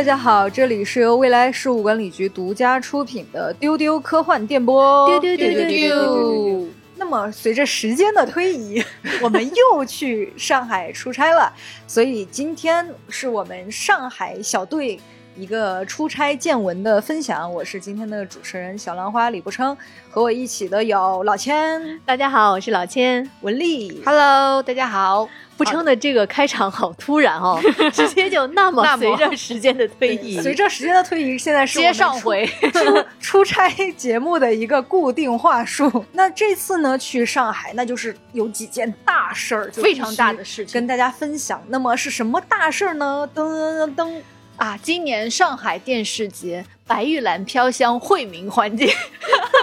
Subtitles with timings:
[0.00, 5.06] 大家好，这里是由未来事务管理局独家出品的丢丢科幻电波。
[5.06, 6.66] 丢丢丢丢丢。
[6.96, 8.82] 那么，随着时间的推移，
[9.20, 11.52] 我们又去上海出差了，
[11.86, 14.98] 所以今天是我们上海小队。
[15.36, 19.76] 一个出差见闻的分享，我是今天的主持人小兰花李不称，
[20.10, 25.28] 和我一起的有老千，大家好，我是老千，文丽，Hello，大家好。
[25.60, 27.60] 不称的这个开场好突然哦，
[27.92, 36.02] 直接就那么随着时间的推移，随着时间的推移，现在是接上回 出出差节目的一个固定话术。
[36.12, 41.62] 那这次呢去上海，那就是有几件大事儿，非常大的事情跟大家分享。
[41.68, 43.28] 那么是什么大事儿呢？
[43.34, 44.22] 噔噔噔噔。
[44.60, 48.92] 啊，今年上海电视节白玉兰飘香惠民环节，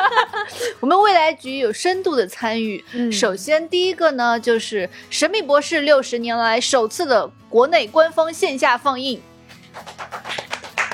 [0.82, 2.84] 我们未来局有深度的参与。
[3.12, 9.22] 首先，第一个呢，就是《神秘博士》六十年来首次的国内官方线下放映，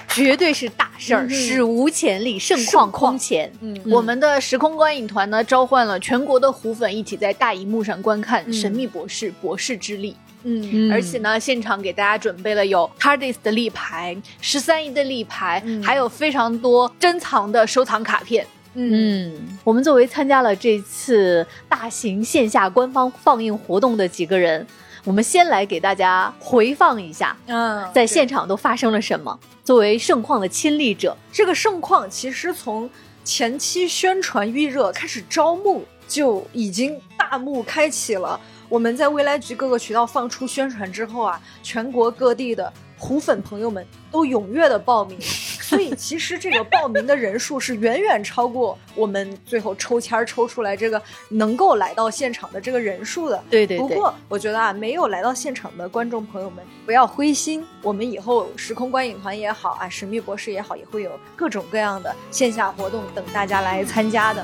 [0.09, 3.49] 绝对是大事儿，史无前例，盛况空前。
[3.61, 10.11] 嗯，我们的时空观影团呢，召唤了全国的虎粉一起在大荧幕上观看《神秘博士：博士之力》。
[10.43, 18.45] 嗯，而且呢，现场给大家准备了有 TARDIS 的立牌、十三姨的立牌，还有非常多珍藏的收藏卡片。
[18.75, 19.31] 嗯，
[19.63, 24.65] 我们作为参加了这次大型线下官方放映活动的几个人，
[25.03, 29.39] 我们先来给大家回放一下，嗯，在现场都发生了什么。
[29.63, 32.89] 作为盛况的亲历者，这个盛况其实从
[33.23, 38.39] 前期宣传预热开始招募就已经大幕开启了。
[38.69, 45.19] 我们在未来局各个渠道放出宣传之后啊，全国各地的虎粉朋友们都踊跃的报名，
[45.61, 53.43] 所以其实这个报名的人数是远远超过我们最后抽签抽出来这个能够来到现场的这个人数的。
[53.49, 53.79] 对对对。
[53.79, 64.43] 不过我觉得啊，没有来到现场的观众朋友们不要灰心，我们以后时空观影团也好啊，神秘博士也好，也会有各种各样的线下活动等大家来参加的。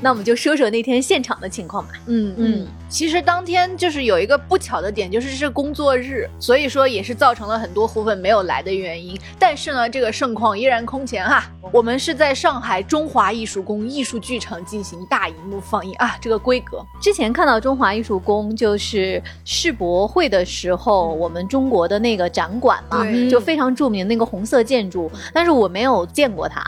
[0.00, 1.92] 那我们就说说那天现场的情况吧。
[2.06, 2.66] 嗯嗯。
[2.88, 9.16] 其实当天就是有一个不巧的点，就是是工作日，所以说也是造成了很多虎粉没有来的原因。
[9.38, 11.48] 但是呢，这个盛况依然空前哈。
[11.72, 16.84] 我们是在上海中华艺术宫艺术剧场进行大荧幕放映啊，这个规格。
[17.00, 26.60] 之前看到中华艺术宫就是世博会的时候，我们中国的那个展馆嘛，就非常著名那个红色建筑，但是我没有见过它。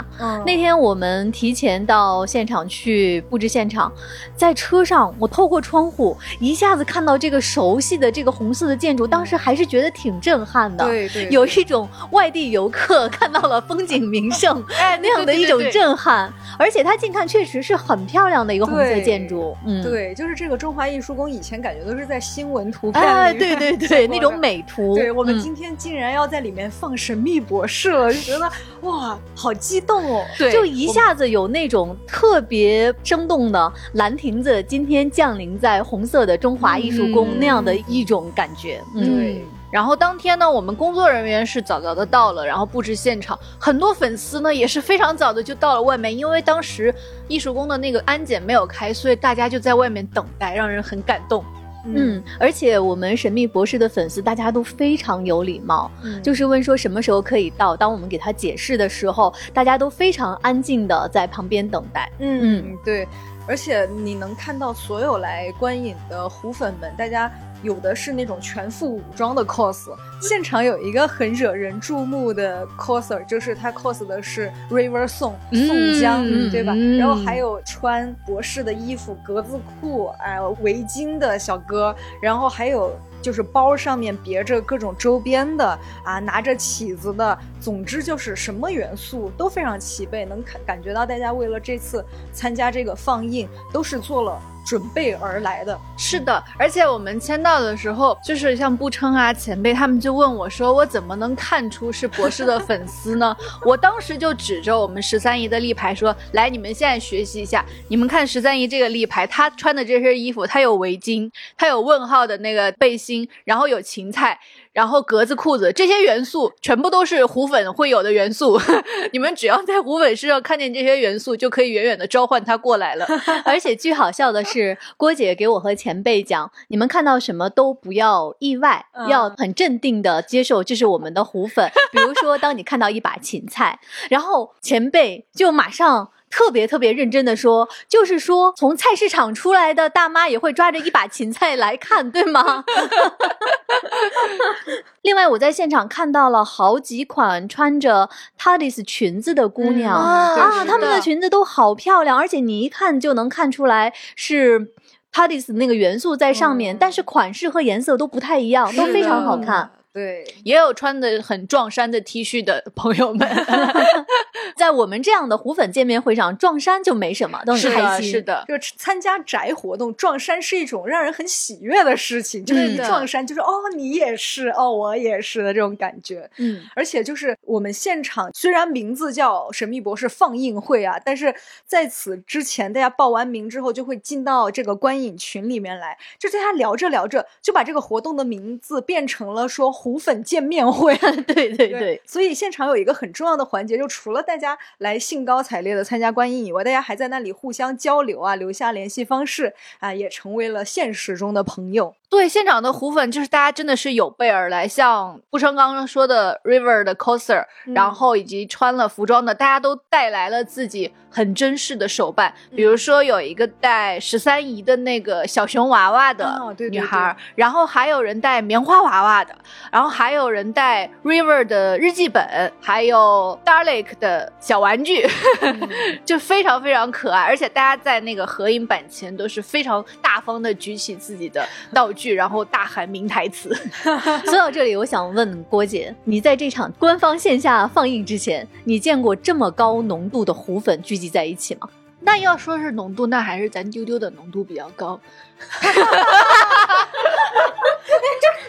[0.47, 3.93] 那天我们提前到现场去布置现场，
[4.37, 6.17] 在车上我透过窗户。
[6.41, 28.51] 一下子看到这个熟悉的这个红色的建筑，当时还是觉得挺震撼的，对对，有一种外地游客看到了风景名胜 哎那样的一种震撼，而且它近看确实是很漂亮的一个红色建筑，嗯，对，就是这个中华艺术宫以前感觉都是在新闻图片里，对对对，那种美图，对我们今天竟然要在里面放神秘博士了，就觉得
[28.83, 36.03] 哇，好激动哦，对，就一下子有那种特别生动的兰亭子今天降临在红。
[36.13, 39.43] 色的中华艺术宫那样的一种感觉，对。
[39.71, 43.39] 然后当天呢，我们工作人员是早早的到了，然后布置现场。
[43.59, 46.95] 很多粉丝呢也是非常早的就到了外面，因为当时
[47.29, 51.43] 艺术宫的那个安检没有开，所以大家就在外面等待，让人很感动。
[51.85, 55.91] 嗯，而且我们神秘博士的粉丝大家都非常有礼貌，
[56.23, 57.77] 就是问说什么时候可以到。
[57.77, 62.11] 当我们给他解释的时候，大家都非常安静的在旁边等待。
[62.19, 63.07] 嗯嗯，对。
[63.47, 67.31] 而且你能看到所有来观影的虎粉们，大家
[67.63, 69.95] 有的是那种全副武装的 cos。
[70.21, 76.75] 现场有一个很惹人注目的 coser，就是他 cos 的是 River Song 宋江，对吧？
[76.99, 82.93] 然后还有穿博士的衣服、格子裤、哎围巾的小哥，然后还有。
[83.23, 94.43] 就是包上面别着各种周边的啊，拿着起子的，总之就是什么元素都非常齐备，能感感觉到大家为了这次参加这个放映都是做了。
[94.65, 114.39] 准备而来的是的，而且我们签到的时候，就是像步称啊前辈他们就问我说：“我怎么能看出是博士的粉丝呢？” 我当时就指着我们十三姨的立牌说：“来，你们现在学习一下，你们看十三姨这个立牌，她穿的这身衣服，她有围巾，她有问号的那个背心，然后有芹菜。”
[114.73, 118.59] 然后格子裤子这些元素全部都是虎粉会有的元素，
[119.13, 123.07] 你们只要在虎粉身上看见这些元素，就可以远远的召唤他过来了。
[123.45, 131.71] 而且最好笑的是，郭姐给我和前辈讲，你们看到什么都不要意外，要很镇定的接受这是我们的虎粉。
[131.91, 133.79] 比如说，当你看到一把芹菜，
[134.09, 136.11] 然后前辈就马上。
[136.35, 142.65] 特别特别认真的说，就是说从菜市场出来的大妈也会抓着一把芹菜来看，对吗？
[145.03, 148.09] 另外，我在现场看到了好几款穿着
[148.39, 149.97] Tardis 裙子的姑娘。
[149.97, 154.73] 啊，她们的裙子都好漂亮，而且你一看就能看出来是
[155.13, 159.73] Tardis 那个元素在上面，但是款式和颜色都不太一样，都非常好看。
[159.93, 163.29] 对，也有穿的很撞衫的 T 恤的朋友们，
[164.57, 168.11] 在我们这样的虎粉见面会上撞衫就没什么，都很开心。
[168.11, 176.31] 是的，就参加宅活动撞衫是一种让人很喜悦的事情，就是一撞衫就是哦你也是哦我也是的这种感觉。
[176.39, 181.35] 嗯，而且就是我们现场虽然名字叫神秘博士放映会啊，但是
[181.67, 189.71] 在此之前大家报完名之后就会进到这个观影群里面来，就大家聊着聊着就把这个活动的名字变成了说。
[189.83, 190.97] 虎粉见面会，
[191.27, 201.97] 对对对，所以现场有一个很重要的环节，就除了大家来兴高采烈的参加观影以外，大家还在那里互相交流啊，留下联系方式啊，也成为了现实中的朋友。
[202.09, 207.45] 对，现场的虎粉就是大家真的是有备而来，像顾生刚刚说的 River 的 coser，
[207.75, 216.39] 然后以及穿了服装的，大家都带来了自己很珍视的手办，比如说有一个带十三姨的那个小熊娃娃的
[216.71, 219.35] 女孩，然后还有人带棉花娃娃的。
[219.73, 225.09] 然后还有人带 River 的日记本，还有 Darlic 的小玩具，
[226.05, 227.23] 就非常非常可爱。
[227.23, 233.51] 而且大家在那个合影板前都是非常大方的举起自己的道具，然后大喊名台词。
[234.27, 241.67] 说到这里，我想问郭姐，你在这场官方线下放映之前，你见过这么高浓度的虎粉聚集在一起吗？
[242.05, 245.01] 那要说是浓度，那还是咱丢丢的浓度比较高。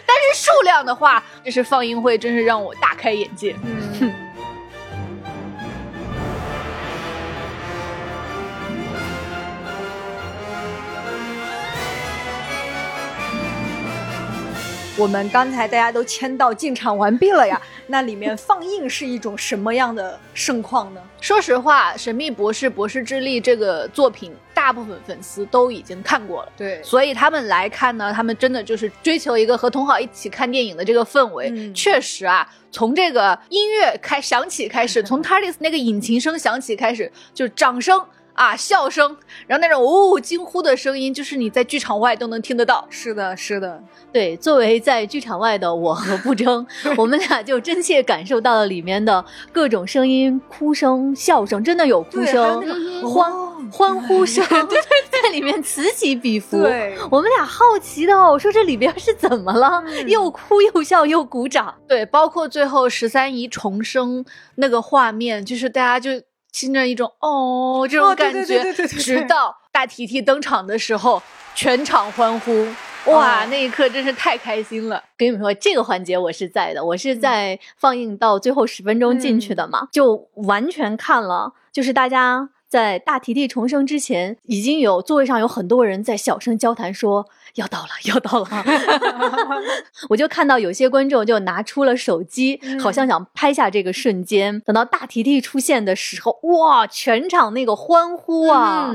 [0.06, 3.56] 但是数量的话，这是放映会，真是让我大开眼界。
[4.00, 4.12] 嗯。
[14.96, 21.00] 我们刚才大家都签到进场完毕了呀， 那里面放映是一种什么样的盛况呢？
[21.20, 31.72] 说实话，《神秘博士：博士之力》这个作品，大部分粉丝都已经看过了，对，所以他们来看呢，他们真的就是追求一个和同好一起看电影的这个氛围。
[31.72, 38.00] 确实啊，从这个音乐开响起开始，从 TARDIS 那个引擎声响起开始，就掌声。
[38.34, 39.16] 啊，笑声，
[39.46, 42.84] 然后那种呜惊呼的声音，就是你在剧场外都能听得到。
[42.90, 43.82] 是的，是的，
[44.12, 44.36] 对。
[44.36, 46.66] 作为在剧场外的我和不争，
[46.98, 52.60] 我们俩就真切感受到了里面的各种声音，哭声、笑声，真的有哭声、
[53.02, 53.32] 欢
[53.70, 54.78] 欢呼声，对，
[55.10, 56.60] 在里面此起彼伏。
[56.60, 59.82] 对，我们俩好奇的，我说这里边是怎么了？
[60.08, 61.72] 又哭又笑又鼓掌。
[61.86, 64.24] 对，包括最后十三姨重生
[64.56, 66.24] 那个画面，就是大家就。
[66.54, 71.20] 听着一种哦这种感觉，直到大提提登场的时候，
[71.52, 72.64] 全场欢呼，
[73.06, 75.02] 哇，那一刻真是太开心了。
[75.18, 87.24] 跟你们说，这个环节我是在的，我是在放映到最后十分钟进去的嘛，就完全看了，就是大家在大提提重生之前，已经有座位上有很多人在小声交谈说。
[87.54, 88.48] 要到了，要到了！
[90.10, 94.58] 我就看到有些观众就拿出了手机，好像想拍下这个瞬间。
[94.62, 98.92] 等到大提提出现的时候，哇，全场那个欢呼啊！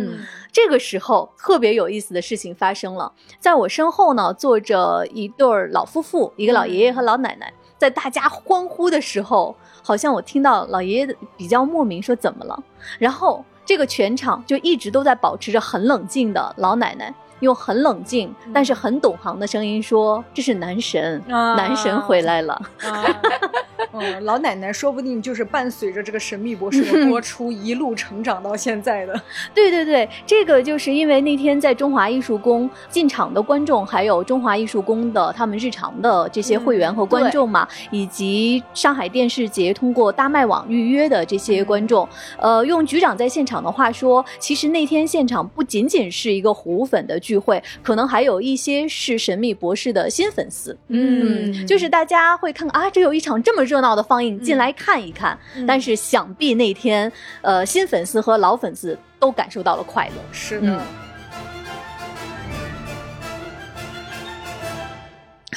[0.51, 7.53] 这个时候特别有意思的事情发生了，在我身后呢坐着一对老夫妇，一个老爷爷和老奶奶。
[7.77, 12.61] 在大家欢呼的时候，好像我听到老爷爷比较莫名说：“怎么了？”
[12.99, 17.13] 然后这个全场就一直都在保持着很冷静的老奶奶。
[17.39, 22.61] 用很冷静但是很懂行的声音说：“这是男神，男神回来了。”
[23.93, 29.19] 嗯，老奶奶说不定就是伴随着这个神秘博士的播出 一路成长到现在的。
[29.53, 42.07] 对对对，这个就是因为那天在中华艺术宫进场的观众，还有中华艺术宫的他们日常的这些会员和观众嘛，以及上海电视节通过大麦网预约的这些观众。
[42.37, 47.19] 呃，用局长在现场的话说，其实那天现场不仅仅是一个虎粉的。
[47.29, 55.37] 聚会可能还有一些是神秘博士的新粉丝，嗯，就是大家会看啊，这有一场这么热闹的放映，进来看一看。
[55.67, 57.11] 但是想必那天，
[57.43, 60.13] 呃，新粉丝和老粉丝都感受到了快乐。
[60.31, 60.81] 是的。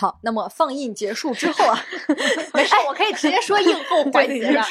[0.01, 1.79] 好，那么放映结束之后啊，
[2.55, 4.65] 没事，我可以直接说映后 环节了。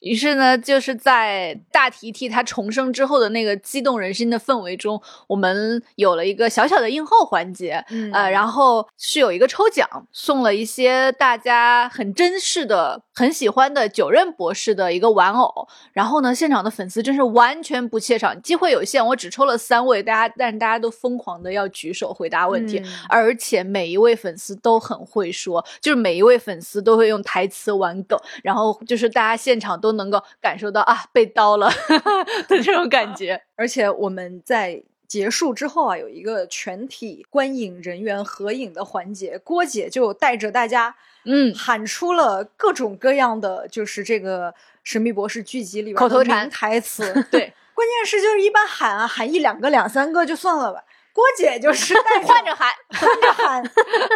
[0.00, 1.88] 于是呢，就是在大。
[1.90, 15.66] 提提他重生之后的那个激动人心的氛围中，我们有了一个小小的映后环节，呃，然后是有一个抽奖，送了一些大家很珍视的、很喜欢的九任博士的一个玩偶。
[15.94, 31.70] 然后呢，现场的粉丝真是完全不怯场，机会有限，我只抽了三位，大家，但是大家都疯狂的要举手回答问题，而且每一位粉丝都很会说，就是每一位粉丝都会用台词玩梗，然后就是大家现场都能够感受到啊，被刀了
[32.48, 33.40] 的这种感觉。
[33.56, 40.94] 而且我们在结束之后啊，有一个全体观影人员合影的环节，郭姐就带着大家，
[41.24, 44.52] 嗯，喊出了各种各样的，就是这个
[44.84, 47.04] 《神秘博士》剧集里边口头禅台词。
[47.32, 50.84] 对，关键是就是一般喊啊，喊一两个、两三个就算了吧。
[51.12, 53.60] 郭姐就是换着喊， 换着喊，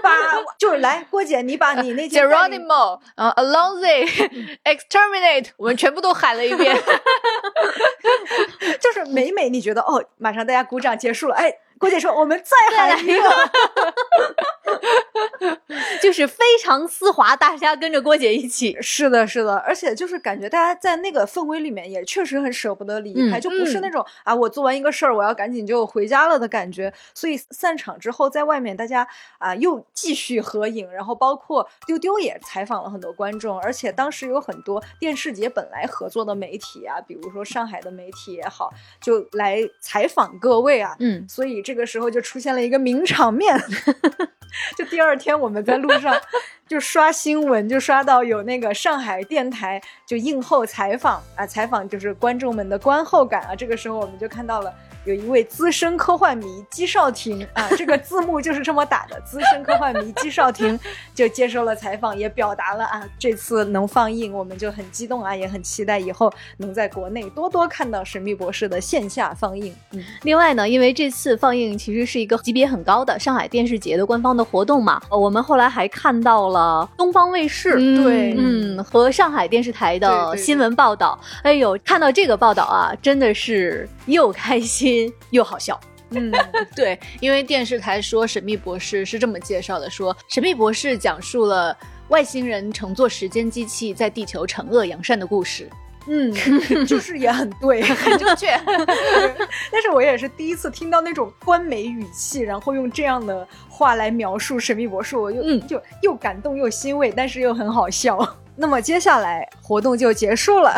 [0.03, 0.11] 把
[0.59, 6.77] 就是来，郭姐，你把你那 Geronimo，嗯，Alonzi，Exterminate， 我们全部都喊了一遍，
[8.81, 11.53] 就是每每你觉得哦，马上大家鼓掌结束了，哎。
[11.79, 13.29] 郭姐说：“我们再喊一个，
[16.01, 18.77] 就是非常丝滑，大家跟着郭姐一起。
[18.81, 26.93] 是的，是的，而且就是感觉大家在那个氛围里面也确实很舍不得离开，就不是那种啊，我做完一个事儿，我要赶紧就回家了的感觉。
[27.13, 29.07] 所以散场之后，在外面大家
[29.39, 40.95] 啊又继续合影，然后包括丢丢也采访了很多观众，而且当时有很多电视节本来合作的媒体啊，比如说上海的媒体也好，就来采访各位啊。
[41.01, 41.73] 嗯，所以这。
[41.73, 43.59] 这个时候就出现了一个名场面，
[44.77, 46.15] 就第二天我们在路上
[46.69, 53.55] 就刷新闻，就刷到有那个上海电台就映后采访啊，采访就是观众们的观后感啊。
[53.55, 54.73] 这个时候我们就看到了。
[55.05, 59.21] 有一位资深科幻迷姬少廷啊， 这个字幕就是这么打的。
[59.23, 60.79] 资深科幻迷姬少廷
[61.15, 69.75] 就接受了采访，也表达了啊，这次能放映，我们就很激动啊，也很期待以后能在国内多多看到《神秘博士》的线下放映。
[69.91, 81.19] 嗯，另外呢，因为这次放映其实是一个级别很高的上海电视节的官方的活动嘛，我们后来还看到了东方卫视对，嗯，和上海电视台的新闻报道。
[81.43, 84.92] 哎呦，看到这个报道啊，真的是又开心。
[85.31, 85.79] 又好笑，
[86.11, 86.33] 嗯，
[86.77, 91.77] 对，因为电视台说《神秘博士》是这么介绍的：说《神秘博士》讲述了
[92.09, 95.69] 外星人乘坐时间机器在地球惩恶扬善的故事。
[96.09, 96.35] 嗯，
[96.85, 98.49] 就是也很对， 很正确。
[99.71, 108.19] 但是我也是第一次听到那种官媒语气，然后用这样的话来描述《神秘博士》，我又就又感动又欣慰，但是又很好笑。
[108.57, 110.77] 那么接下来活动就结束了。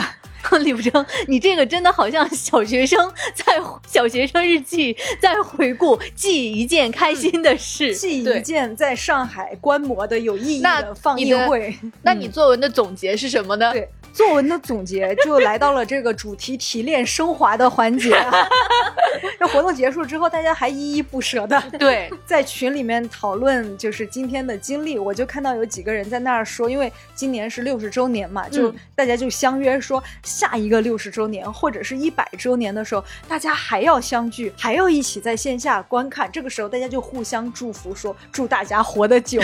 [0.61, 11.75] 李不争，你这个真的好像小学生在小学生日记，在回顾记一件开心的事，记一件在上海观摩的有意义的放映会。
[12.03, 13.73] 那你作文的总结是什么呢？
[13.73, 13.89] 对。
[14.15, 18.15] 作文的总结就来到了这个主题提炼升华的环节。
[19.39, 24.99] 这活动结束之后，大家还依依不舍的对 在群里面讨论，就是今天的经历。
[24.99, 36.31] 我就看到有几个人在那儿说，因为今年是六十周年嘛，就大家就相约说，下一个六十周年或者是一百周年的时候，大家还要相聚，还要一起在线下观看。
[36.31, 39.41] 这个时候，大家就互相祝福，说祝大家活得久。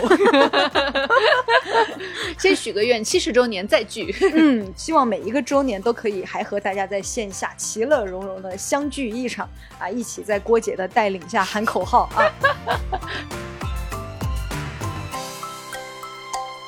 [2.39, 4.15] 先许个愿，七十周年再聚。
[4.35, 4.60] 嗯。
[4.77, 9.49] 希望每一个周年都可以还和大家在线下其乐融融的相聚一场
[9.79, 9.89] 啊！
[9.89, 12.25] 一起在郭姐的带领下喊口号啊！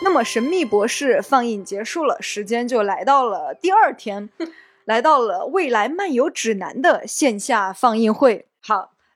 [0.05, 4.29] 那么《神秘博士》放映结束了，时间就来到了第二天，
[4.85, 8.47] 来到了《未来漫游指南》的线下放映会。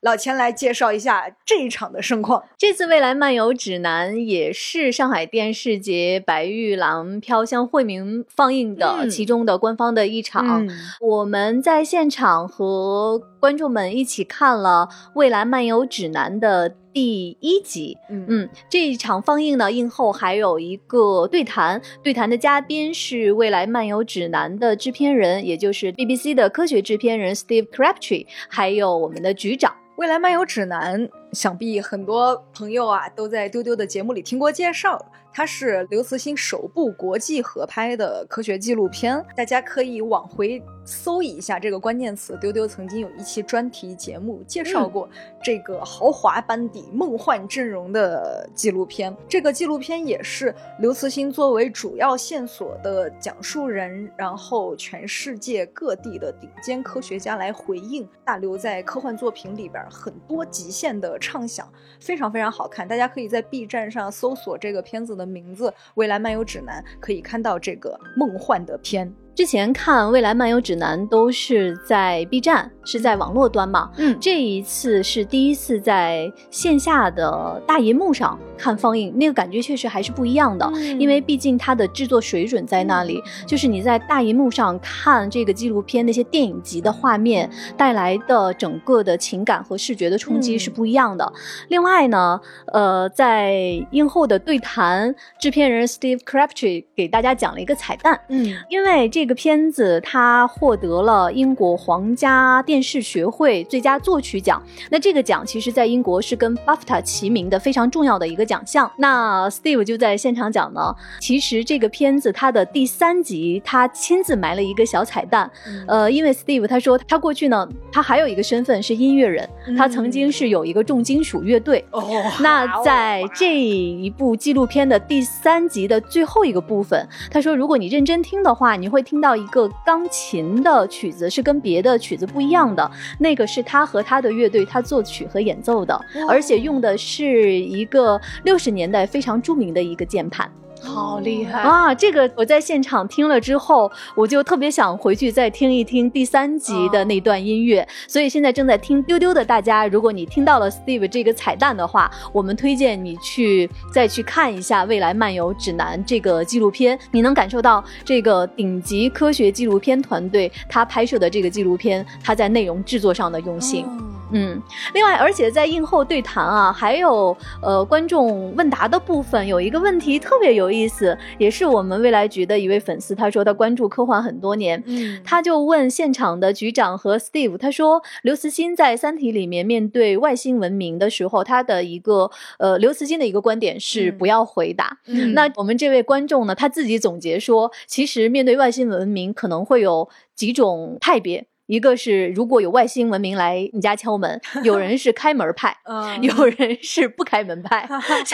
[0.06, 0.16] 好。
[0.16, 2.42] 老钱来介绍一下这一场的盛况。
[2.56, 10.66] 这次《未来漫游指南》也是上海电视节《白玉兰飘香惠民》放映的其中的官方的一场。
[11.00, 17.98] 我们在现场和观众们一起看了《未来漫游指南》的第一集。
[18.08, 29.75] 嗯，这一场放映呢，映后还有一个对谈，对谈的嘉宾是《未来漫游指南》的制片人，也就是 BBC 的科学制片人 Steve Crabtree，还有我们的局长。
[29.97, 35.04] 未来漫游指南，想必很多朋友啊都在丢丢的节目里听过介绍。
[35.33, 42.38] 它是刘慈欣首部国际合拍的科学纪录片，大家可以往回搜一下这个关键词。
[42.40, 45.06] 丢丢曾经有一期专题节目介绍过
[45.45, 49.14] 这个豪华班底、梦幻阵容的纪录片。
[49.28, 62.88] 这个纪录片也是刘慈欣作为主要线索的讲述人，然后全世界各地的顶尖科学家来回应大刘在科幻作品里边很多极限的畅想，非常非常好看。
[62.88, 65.26] 大家可以在 B 站上搜索这个片子的。
[65.37, 69.12] 名字《未来漫游指南》可以看到这个梦幻的片。
[69.37, 73.90] 之前看《未来漫游指南》都是在 B 站，是在网络端嘛。
[73.99, 80.66] 嗯，这一次是第一次在线下的大银幕上看放映，那个感觉确实还是不一样的。
[80.99, 91.31] 因为毕竟它的制作水准在那里，就是你在大银幕上看这个纪录片，那些电影级的画面带来的整个的情感和视觉的冲击是不一样的。
[91.69, 92.40] 另外呢，
[92.73, 93.52] 呃，在
[93.90, 98.19] 映后的对谈，制片人 Steve Crabtree 给大家讲了一个彩蛋。
[98.31, 99.25] 嗯，因为这。
[99.26, 104.62] 这个片子它获得了英国皇家电视学会最佳作曲奖。
[104.88, 108.88] 那这个奖其实，在英国是跟 BAFTA 齐名的非常重要的一个奖项。
[108.99, 115.50] 那 Steve 就在现场讲呢，其实这个片子它的第三集，他亲自埋了一个小彩蛋。
[115.88, 121.85] 呃，因为 Steve 他说他过去呢，他还有一个身份是音乐人，他曾经是有一个重金属乐队。
[121.90, 129.15] 哦，那在这一部纪录片的第三集的最后一个部分，他说，如果你认真听的话，你会听。
[129.16, 140.50] 听到一个钢琴的曲子是跟别的曲子不一样的，那个是他和他的乐队他作曲和演奏的，而且用的是一个六十年代非常著名的一个键盘。
[140.87, 141.95] 好厉害啊！
[141.95, 147.87] 这个我在现场听了之后，我就特别想回去再听一听第三集的那段音乐。
[148.07, 163.85] 所以现在正在听丢丢的大家，如果你听到了 Steve 这个彩蛋的话，我们推荐你去再去看一下《未来漫游指南》这个纪录片，你能感受到这个顶级科学纪录片团队他拍摄的这个纪录片，他在内容制作上的用心。
[164.33, 164.61] 嗯，
[164.92, 184.99] 另外，而且在映后对谈啊，还有呃观众问答的部分，有一个问题特别有意思，也是我们未来局的一位粉丝，他说他关注科幻很多年，嗯，他就问现场的局长和 Steve，他说刘慈欣在《三体》里面面对外星文明的时候，他的一个呃刘慈欣的一个观点是不要回答。
[185.35, 191.47] 那我们这位观众呢，他自己总结说，其实面对外星文明可能会有几种派别。
[191.66, 195.76] 一个是如果有外星文明来你家敲门，有人是开门派，
[196.23, 197.88] 有人是不开门派，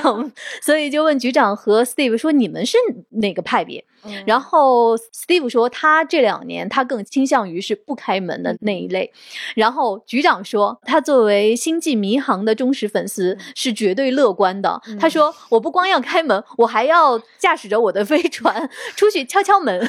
[0.61, 2.77] 所以就问局长和 Steve 说你们是
[3.11, 3.85] 哪个派别？
[4.27, 9.13] 然后 Steve 说他这两年他更倾向于是不开门的那一类。
[9.55, 14.83] 然后局长说他作为星际迷航的忠实粉丝是绝对乐观的。
[14.99, 19.89] 他说我不光要开门，我还要驾驶着我的飞船出去敲敲门。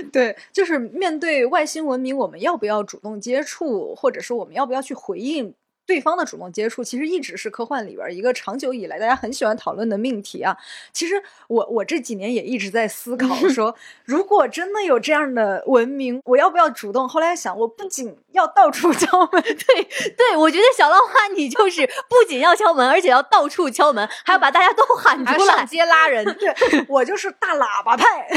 [0.12, 1.09] 对，就是面。
[1.10, 5.56] 面对外星文明，我们要不要主动接触，或者说我们要不要去回应？
[5.90, 10.56] 对方的主动接触其实一直是科幻里边一个长久以来大家很喜欢讨论的命题啊。
[10.92, 13.74] 其实我我这几年也一直在思考， 说
[14.04, 17.08] 如果真的有这样的文明，我要不要主动？
[17.08, 19.82] 后来想，我不仅要到处敲门， 对
[20.16, 26.24] 对，我觉得小浪花你就是不仅要敲门，而且要到处敲门，还要把大家都喊出来，上街拉人。
[26.38, 26.54] 对
[26.88, 28.28] 我就是大喇叭派，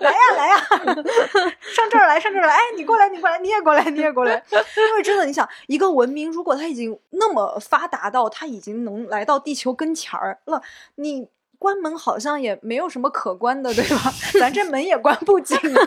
[0.00, 0.56] 来呀来呀，
[1.74, 5.46] 上这儿来上这儿来，哎，你过来你过来，你也过来你也过来，因为真的你想。
[5.66, 10.62] 一个文明，如果它已经那么发达到它已经能来到地球跟前儿了，
[10.96, 14.12] 你关门好像也没有什么可关的， 对吧？
[14.38, 15.86] 咱这门也关不紧啊，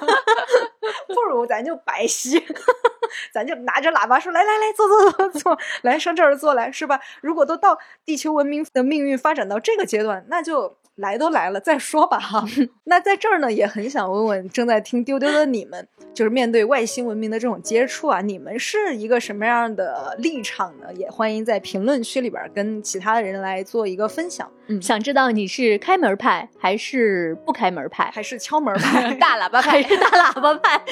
[1.08, 2.44] 不如咱就白吸，
[3.34, 10.78] 咱就拿着喇叭说：“来来来，坐坐坐坐，来上这儿坐来，是吧？”如果都到地球文明的命运发展到这个阶段，那就。
[11.00, 12.44] 来都来了，再说吧哈。
[12.84, 20.94] 那在这儿呢，也很想问问正在听丢丢的你们，就是面对外星文明的这种接触啊，你们是一个什么样的立场呢？
[20.94, 24.52] 也欢迎在评论区里边跟其他的人来做一个分享。
[24.68, 30.82] 嗯，想知道你是开门派还是不开门派，还是敲门派、 大喇叭派还是大喇叭派？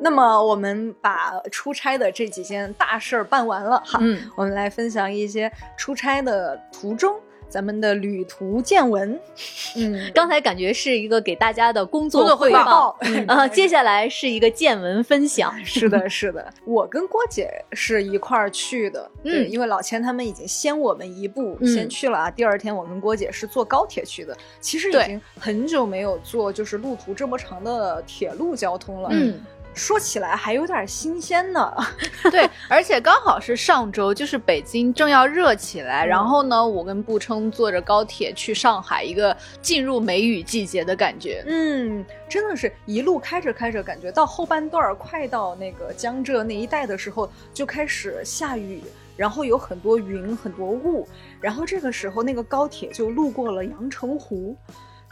[0.00, 9.18] 那么我们把出差的这几件大事儿办完了哈，嗯，我们来分享一些出差的途中咱们的旅途见闻。
[9.76, 15.52] 嗯，刚才感觉是一个给大家的工作汇报，啊，接下来是一个见闻分享。
[15.64, 22.30] 是的， 是的，我跟郭姐是一块儿去的，嗯，因为老钱他们已经先我们一步先去了啊。
[22.30, 29.40] 第二天我跟郭姐是坐高铁去的，其实已经很久没有坐就是路途这么长的铁路交通了，嗯。
[29.74, 31.74] 说起来还有点新鲜呢，
[32.30, 41.42] 对，而且刚好是上周，就是北京正要热起来，然后呢，我跟步称坐着高铁去上海，一个进入梅雨季节的感觉。
[41.46, 48.80] 嗯，真的是一路开着开着，感觉到后半段快到那个江浙那一带的时候，就开始下雨，
[49.16, 51.06] 然后有很多云，很多雾，
[51.40, 54.56] 然后这个时候那个高铁就路过了阳澄湖。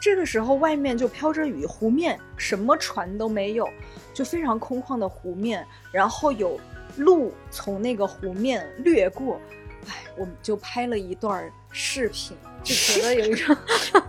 [0.03, 3.69] 这个时候，外面就飘着雨，湖面什么船都没有，
[4.13, 5.65] 就非常空旷的湖面。
[5.93, 6.59] 然后有
[6.97, 9.41] 路从那个湖面掠过，
[9.87, 12.37] 哎，我们就拍了一段视频。
[12.63, 13.57] 就觉得有一种，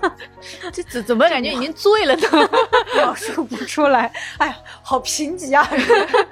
[0.71, 2.49] 这怎怎么感觉已经醉了呢？
[2.95, 4.11] 描述不出来。
[4.37, 5.67] 哎呀，好贫瘠啊！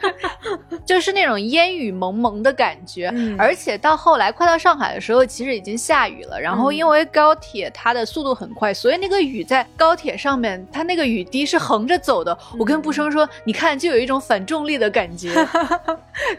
[0.86, 3.12] 就是那种烟雨蒙蒙的感觉。
[3.38, 6.40] 而且到后来快到上海的时候，其实已经下雨了。
[6.40, 12.38] 然后因为高铁它的速度很快，所以那个雨在高铁上面，它那个雨滴是横着走的。
[12.58, 15.34] 我跟布生说：“你看，就有一种反重力的感觉。”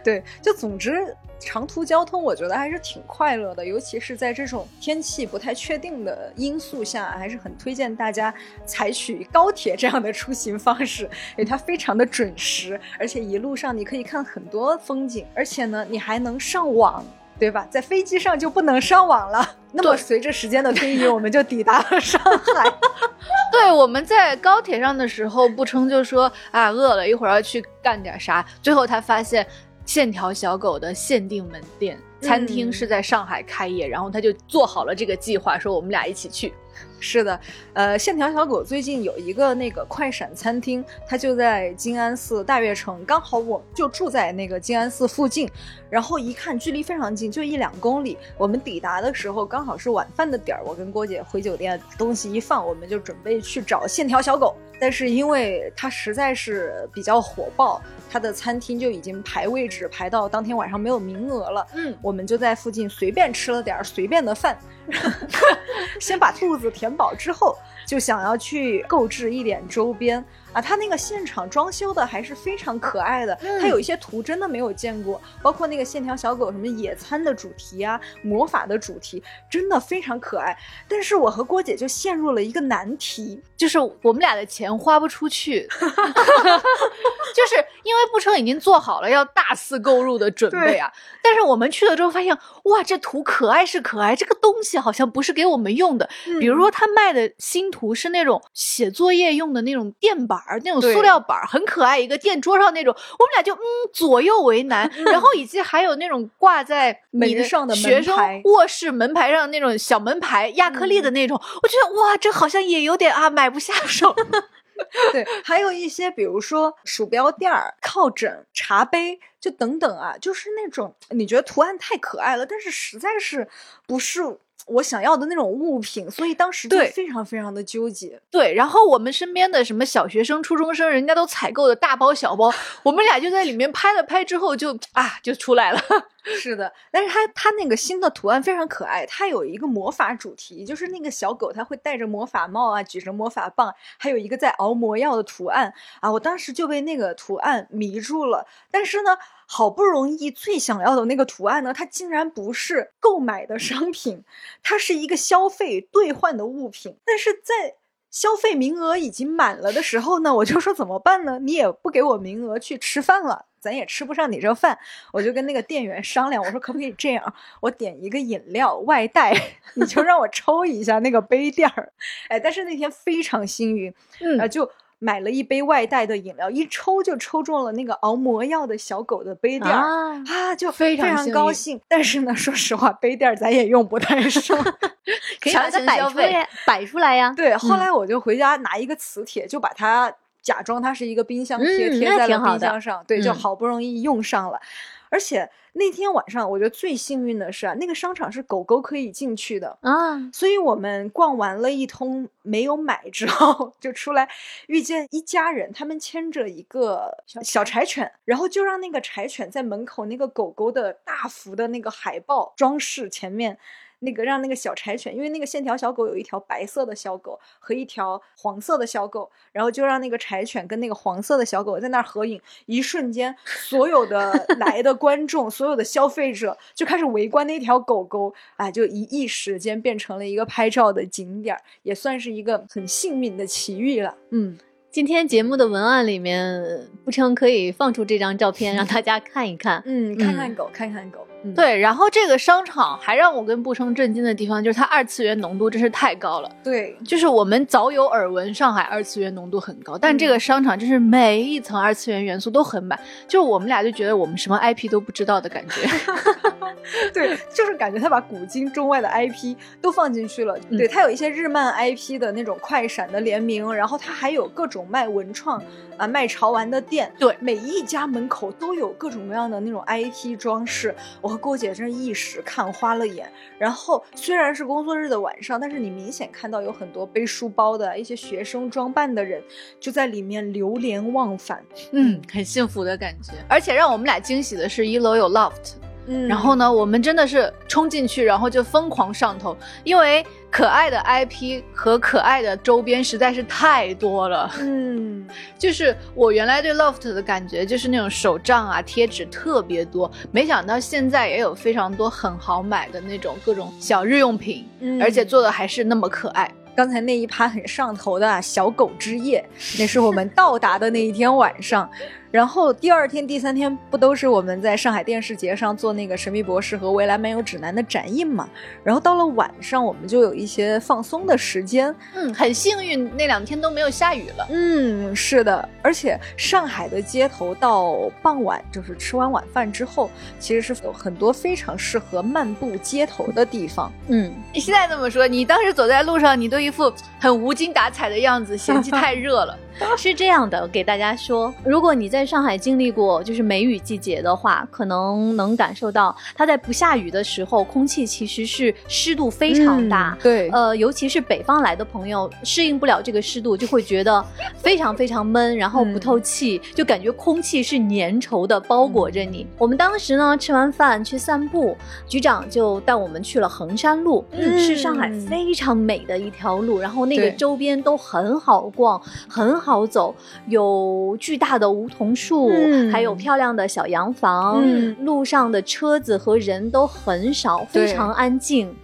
[0.05, 1.17] 对，就总之。
[1.45, 8.33] 长途交通我觉得还是挺快乐的，尤其是在这种天气不太确定的因素下，还是很推荐大家
[8.65, 11.05] 采取高铁这样的出行方式，
[11.37, 17.05] 因为它非常的准时，而且一路上你可以看很多风景，而且呢你还能上网，
[17.39, 17.67] 对吧？
[17.71, 19.57] 在飞机上就不能上网了。
[19.73, 22.73] 那么随着时间的推移，我们就抵达了上海。
[23.51, 29.47] 对，我们在高铁上的时候，不称就说啊饿了，一会儿要去干点啥，最后他发现。
[29.85, 31.99] 线条小狗的限定门店。
[32.21, 36.55] 餐厅是在上海开业，然后他就做好了这个计划，说我们俩一起去。
[37.01, 37.41] 是的，
[37.73, 45.51] 呃，线条小狗最近有一个那个快闪餐厅，它就在静安寺大悦城，刚好我就住在那个静安寺附近，
[45.93, 48.17] 然后一看距离非常近，就一两公里。
[48.39, 54.57] 我们抵达的时候刚好是晚饭的点儿，我跟郭姐回酒店，东西一放，我们就准备去找线条小狗。
[54.81, 57.79] 但是因为它实在是比较火爆，
[58.11, 61.67] 它的餐厅就已经排位置排到当天晚上没有名额了。
[61.75, 64.59] 嗯，我们就在附近随便吃了点儿随便的饭，
[66.01, 67.55] 先把肚子填饱之后，
[67.87, 70.25] 就想要去购置一点周边。
[70.53, 80.57] 啊，它那个现场装修的还是非常可爱的，它有一些图真的没有见过，包括那个线条小狗什么野餐的主题啊，魔法的主题，真的非常可爱。
[80.87, 96.11] 但是我和郭姐就陷入了一个难题，就是我们俩的钱花不出去， 就是因为不成已经做好了要大肆购入的准备啊，但是我们去了之后发现，哇，这图可爱是可爱，这个东西好像不是给我们用的。
[96.39, 100.42] 比如说他卖的新图是那种写作业用的那种垫板。
[100.47, 103.61] 而那种塑料板很可爱，一个垫桌上那种，我们俩就嗯
[103.93, 104.91] 左右为难。
[105.07, 114.15] 然后以及还有那种挂在门上的学生卧室门牌上那种小门牌，亚克力的那种，我觉得哇，这好像也有点啊买不下手。
[115.13, 123.49] 对，还有一些比如说鼠标垫儿、靠枕、茶杯，就等等啊，就是那种你觉得图案太可爱了，但是实在是
[123.87, 124.39] 不是。
[124.67, 128.21] 我想要的那种物品，所以当时就非常非常的纠结。
[128.31, 135.81] 对，然后我们身边的什么小学生、初中生，人家都采购的大包小包，我们俩就在里面拍了拍之后，就啊就出来了。
[136.41, 148.47] 是的，但是它它那个新的图案非常可爱，它有一个魔法主题，就是那个小狗它会戴着魔法帽啊，举着魔法棒，还有一个在熬魔药的图案啊，我当时就被那个图案迷住了。
[148.71, 149.19] 但是呢。
[149.55, 154.25] 好不容易最想要的那个图案呢，它竟然不是购买的商品，
[154.63, 156.97] 它是一个消费兑换的物品。
[157.05, 157.75] 但是在
[158.11, 161.39] 消费名额已经满了的时候呢，我就说怎么办呢？
[161.39, 164.79] 你也不给我名额去吃饭了，咱也吃不上你这饭。
[165.13, 169.35] 我就跟那个店员商量，我说可不可以这样，我点一个饮料外带，
[169.75, 171.93] 你就让我抽一下那个杯垫儿。
[172.31, 174.71] 哎，但是那天非常幸运，嗯，就。
[175.05, 181.81] 买了一杯外带的饮料，一抽就抽中了那个熬魔药的小狗的杯垫儿啊，就非常高兴。
[181.89, 184.57] 但是呢，说实话，杯垫儿咱也用不太上，
[185.43, 187.35] 可以把它摆出来，摆出来呀。
[187.37, 193.03] 对，后来我就回家拿一个磁铁，就把它假装它是一个冰箱贴，贴在了冰箱上。
[193.07, 194.61] 对，就好不容易用上了，
[195.09, 195.49] 而且。
[195.75, 204.29] 那天晚上，我觉得最幸运的是啊，那个商场是狗狗可以进去的啊，所以我们逛完了一通没有买之后，就出来
[204.67, 213.57] 遇见一家人，他们牵着一个小柴犬，然后就让那个柴犬在门口那个狗狗的大幅的那个海报装饰前面。
[214.03, 222.41] 那个让那个小柴犬，因为那个线条小狗有一条白色的小狗和一条黄色的小狗，然后就让那个柴犬跟那个黄色的小狗在那儿合影。
[222.67, 234.17] 一瞬间，所有的 来的观众，所有的消费者就开始围观那条狗狗，啊，就一一时间变成了一个拍照的景点，也算是一个很幸运的奇遇了。
[234.31, 234.59] 嗯。
[234.93, 239.83] 今天节目的文案里面，不成可以放出这张照片让大家看一看。
[239.89, 241.27] 嗯，看看狗，看看狗。
[241.57, 246.49] 对，然后这个商场还让我跟不称震惊的地方，就是它二次元浓度真是太高了。
[246.63, 255.89] 对，就是我们早有耳闻上海二次元浓度很高，但这个商场真是每一层二次元元素都很满，就我们俩就觉得我们什么 IP 都不知道的感觉。
[257.13, 260.57] 对，就是感觉他把古今中外的 IP 都放进去了。
[260.71, 264.82] 对他有一些日漫 IP 的那种快闪的联名，然后他还有各种。
[264.83, 265.63] 种卖文创
[265.97, 270.95] 啊、卖潮玩的店，对，每一家门口都有各种各样的那种 IP 装饰。
[271.21, 273.31] 我和郭姐真是一时看花了眼。
[273.59, 279.41] 然后虽然是工作日的晚上，但是你明显看到有很多背书包的一些学生装扮的人
[279.79, 283.33] 就在里面流连忘返，嗯，很幸福的感觉。
[283.49, 285.75] 而且让我们俩惊喜的是，一楼有 loft。
[286.07, 294.51] 嗯，然后呢，我们真的是冲进去，然后就疯狂上头，因为可爱的 IP 和可爱的周边实在是太多了。
[294.61, 295.27] 嗯，
[295.59, 304.69] 就是我原来对 Loft 的感觉就是那种手账啊、贴纸特别多，没想到现在也有非常多很好买的那种各种小日用品，
[305.01, 306.53] 而且做的还是那么可爱。
[306.75, 309.45] 刚才那一趴很上头的啊小狗之夜，
[309.79, 311.89] 那是我们到达的那一天晚上。
[312.33, 318.49] 然后第二天、第三天不都是我们在上海电视节上做那个《神秘博士》和《未来漫游指南》的展映嘛？
[318.83, 321.95] 然后到了晚上，我们就有一些放松的时间。
[322.15, 324.47] 嗯，很幸运那两天都没有下雨了。
[324.49, 325.69] 嗯，是的。
[325.83, 333.93] 而且上海的街头到傍晚，就是吃完晚饭之后，其实是有很多非常适合漫步街头的地方。
[334.09, 336.91] 嗯，你现在这么说，你当时走在路上，你都一副
[337.21, 339.59] 很无精打采的样子，嫌弃太热了。
[339.97, 350.17] 是这样的，给大家说，如果你在上海经历过就是梅雨季节的话，可能能感受到它在不下雨的时候，空气其实是湿度非常大。
[350.23, 354.25] 对，呃，尤其是北方来的朋友适应不了这个湿度，就会觉得
[354.59, 359.47] 非常非常闷，然后不透气，就感觉空气是粘稠的包裹着你。
[359.59, 361.77] 我们当时呢吃完饭去散步，
[362.09, 364.25] 局长就带我们去了衡山路，
[364.59, 369.62] 是上海非常美的一条路，然后那个周边都很好逛，很。
[369.63, 370.15] 好走，
[370.49, 372.51] 有巨大的梧桐树，
[372.91, 374.63] 还有漂亮的小洋房。
[375.05, 378.75] 路上的车子和人都很少，非常安静。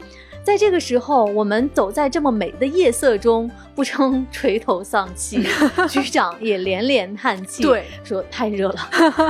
[0.44, 5.44] 在这个时候，我们走在这么美的夜色中，不称垂头丧气，
[5.90, 8.78] 局长也连连叹气，对，说太热了，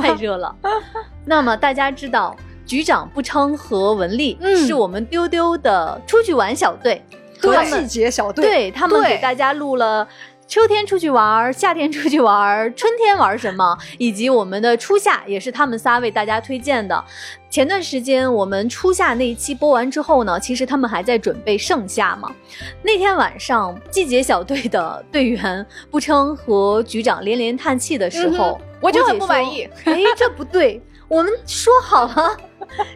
[0.01, 0.55] 太热了。
[1.25, 7.03] 那么大家知道，局长不称和文丽是我们丢丢的出去玩小队，
[7.41, 10.07] 和细节小队，对他们给大家录了。
[10.49, 13.77] 秋天出去玩，夏天出去玩，春天玩什么？
[13.99, 17.05] 以及我们的初夏也是他们仨为大家推荐的。
[17.51, 22.35] 前段时间我们初夏那一期播完之后呢，其实他们还在准备盛夏嘛。
[22.83, 29.69] 那天晚上，季节小队的队员不称和局长连连叹气的时候，我就很不满意。
[29.85, 32.35] 哎，这不对，我们说好了，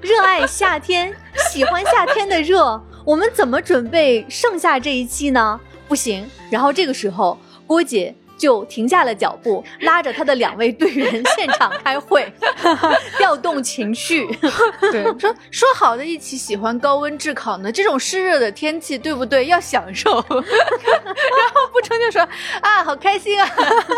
[0.00, 1.14] 热爱夏天，
[1.50, 5.60] 喜欢夏天的热，我们怎么准备盛夏这一期呢？
[5.92, 12.32] 不行，然后这个时候，郭姐就停下了脚步，拉着她的两位队员 现场开会，
[13.18, 14.26] 调动情绪。
[14.90, 17.70] 对，说说好的一起喜欢高温炙烤呢？
[17.70, 19.48] 这种湿热的天气，对不对？
[19.48, 20.12] 要享受。
[20.12, 20.22] 然
[21.52, 22.26] 后不成就说
[22.62, 23.46] 啊，好开心啊，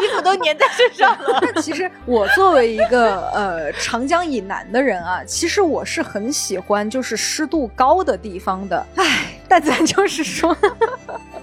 [0.02, 1.38] 衣服都粘在身上了。
[1.40, 8.84] 那其实我作为一个呃长江以南的人啊，其实我是很喜欢就是湿度高的地方的。
[8.96, 10.56] 唉，但咱就是说。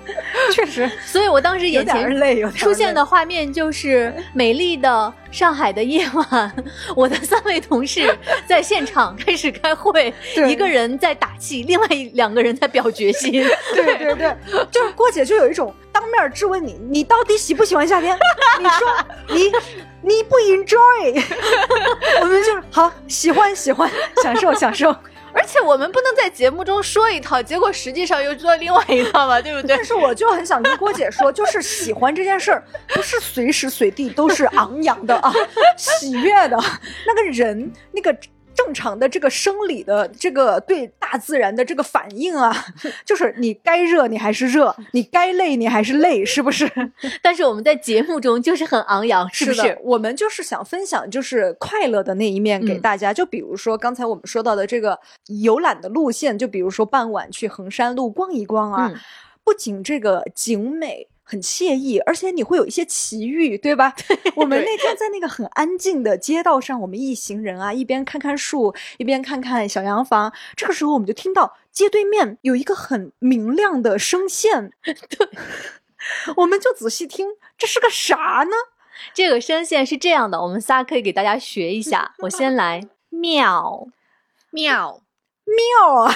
[0.51, 6.51] 确实，所以我当时眼前出现的画面就是美丽的上海的夜晚，
[6.95, 10.13] 我的三位同事在现场 开始开会，
[10.47, 13.31] 一个人在打气，另外两个人在表决心。
[13.73, 14.35] 对对对，
[14.71, 18.17] 就是郭姐就有一种当面质问你，你到底喜不喜欢夏天？
[18.59, 18.87] 你说
[19.29, 19.51] 你
[20.01, 21.23] 你不 enjoy，
[22.21, 23.89] 我们就是好喜欢喜欢
[24.23, 24.93] 享受享受。
[25.33, 29.75] 而且我们不能在节目中说一套，结果实际上又做另外一套嘛， 对不对？
[29.75, 35.33] 但是我就很想跟郭姐说， 就是喜欢这件事儿，不是随时随地都是昂扬的啊，
[35.77, 36.57] 喜悦的
[37.05, 38.15] 那个人那个。
[38.53, 42.53] 正常的这个生理的这个对大自然的这个反应啊，
[43.05, 46.69] 就是你该热你还是热，你该累你还是累，是不是？
[47.21, 49.77] 但是我们在节目中就是很昂扬， 是不是？
[49.83, 53.13] 我们就是想分享就是快乐的那一面给大家。
[53.13, 54.99] 就比如说刚才我们说到的这个
[55.43, 58.91] 游览的路线，就比如说傍晚去衡山路逛一逛啊，
[59.43, 61.07] 不仅这个景美。
[61.31, 63.95] 很惬意，而且你会有一些奇遇，对吧？
[64.35, 70.33] 我们那天在那个很安静的街道上，我们一行人啊，一边看看树，一边看看小洋房。
[70.57, 75.29] 这个时候，我们就听到街对面有一个很明亮的声线， 对，
[76.35, 78.55] 我们就仔细听，这是个啥呢？
[79.13, 82.13] 这个声线是这样的，我们仨可以给大家学一下。
[82.17, 83.87] 我先来， 妙，
[84.49, 85.01] 妙，
[85.45, 86.13] 妙啊！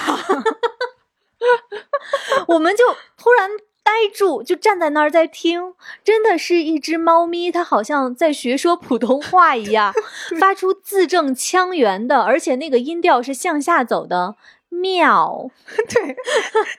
[2.49, 2.84] 我们就
[3.15, 3.49] 突然。
[3.86, 9.93] 呆住，就站在那儿在听，真的是一只猫咪，它好像在学说普通话一样，
[10.41, 14.36] 发出字正腔圆的，而且那个音调是向下走的，
[14.69, 15.52] 妙。
[15.88, 16.15] 对，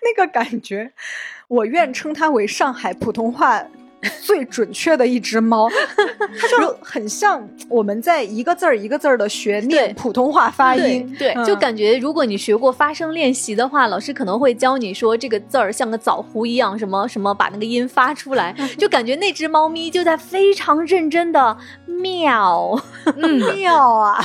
[0.02, 0.92] 那个感觉，
[1.46, 3.64] 我愿称它为上海普通话
[4.22, 5.68] 最准确的一只猫，
[6.40, 11.14] 它就很像我们在一个字儿一个字儿的学念普通话发音。
[11.18, 22.78] 对，就感觉如果你学过发声练习的话，老师可能会教你说这个字儿像个枣核一样，什么什么把那个音发出来， 就感觉那只猫咪就在非常认真的喵，
[23.16, 24.22] 喵啊，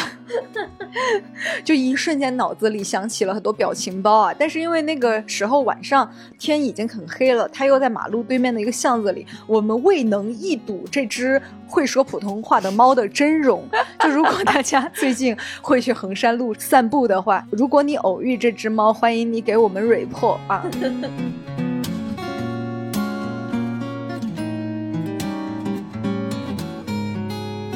[1.64, 4.34] 就一瞬间脑子里想起了很多表情包啊。
[4.38, 13.68] 但是因为那个时候晚上天已经很黑了，它又在马路对面的一个巷子里，我们未能一睹这只会说普通话的猫的真容。
[14.00, 20.66] 就如果大家最近会去衡山路散步的话，如果你偶遇这只猫，欢迎你给我们 report 啊。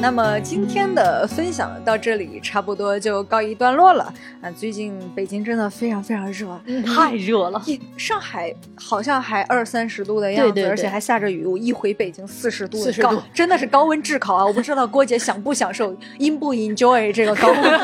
[0.05, 4.51] 那么今天的分享到这里差不多就告一段落了啊！
[4.51, 7.59] 最近北京真的非常非常热，太热了。
[7.97, 11.43] 上海好像还二三十度的样子，而且还下着雨。
[11.43, 14.45] 我一回北京四十度，四十度真的是高温炙烤啊！
[14.45, 17.79] 我不知道郭姐享不享受，应不 enjoy 这个高温。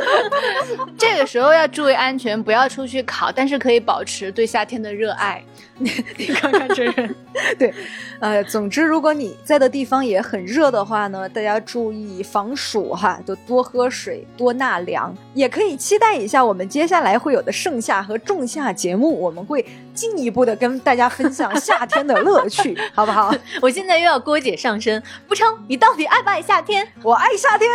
[0.98, 5.42] 这个时候要注意安全，不要出去烤，但是可以保持对夏天的热爱。
[5.82, 7.14] 你 你看看这人，
[7.58, 7.74] 对，
[8.20, 11.28] 呃，总之如果你在的地方也很热的话呢。
[11.32, 15.14] 大家注意防暑哈，就多喝水，多纳凉。
[15.32, 19.64] 也可以期待一下我们接下来会有的盛夏和仲夏节目，我们会
[19.94, 23.34] 进一步的跟大家分享夏天的乐趣， 好不好？
[23.62, 25.48] 我现在又要郭姐上身，不成？
[25.66, 26.86] 你到底爱不爱夏天？
[27.02, 27.70] 我爱夏天。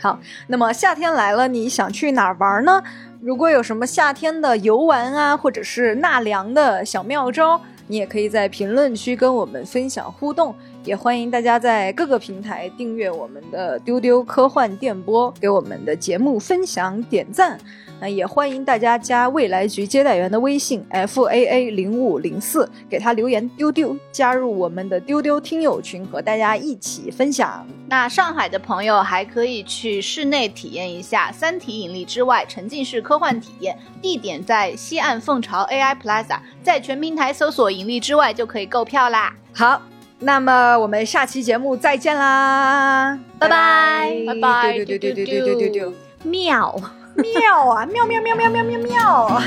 [0.00, 2.82] 好，那么夏天来了，你想去哪儿玩呢？
[3.20, 7.60] 如果有什么夏天的游玩啊，或者是纳凉的小妙招？
[7.90, 10.54] 你也可以在评论区跟我们分享互动，
[10.84, 17.58] 也欢迎大家在各个平台订阅我们的丢丢科幻电波，给我们的节目分享点赞。
[18.00, 27.66] 那也欢迎大家加未来局接待员的微信 faa 零五零四给他留言丢丢加入我们的丢丢听友群和大家一起分享。
[27.88, 39.34] 那上海的朋友还可以去室内体验一下三体引力之外沉浸式科幻体验地点在西岸凤巢 ai plaza 在全平台搜索引力之外就可以购票啦。
[39.52, 39.80] 好
[40.20, 44.72] 那么我们下期节目再见啦拜拜拜拜。
[44.72, 45.92] 丢丢丢丢丢丢丢丢。
[46.24, 46.74] 妙
[47.22, 47.86] 妙啊！
[47.86, 49.42] 妙妙妙妙妙妙妙！